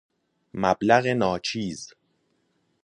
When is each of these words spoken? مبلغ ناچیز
مبلغ 0.53 1.07
ناچیز 1.13 1.93